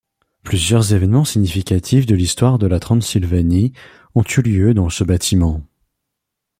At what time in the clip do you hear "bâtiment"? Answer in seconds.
5.03-5.61